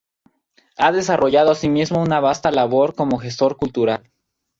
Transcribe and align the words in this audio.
Ha 0.77 0.91
desarrollado 0.91 1.51
asimismo 1.51 2.01
una 2.01 2.19
vasta 2.19 2.49
labor 2.49 2.95
como 2.95 3.19
gestor 3.19 3.55
cultural. 3.57 4.09